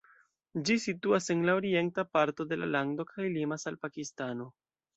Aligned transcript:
Ĝi 0.69 0.77
situas 0.85 1.29
en 1.33 1.43
la 1.49 1.55
orienta 1.59 2.07
parto 2.17 2.49
de 2.53 2.59
la 2.63 2.71
lando 2.77 3.07
kaj 3.13 3.29
limas 3.37 3.69
al 3.73 3.81
Pakistano. 3.87 4.53